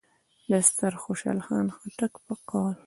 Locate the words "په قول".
2.25-2.75